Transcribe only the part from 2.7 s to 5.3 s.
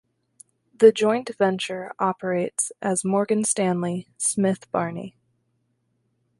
as Morgan Stanley Smith Barney.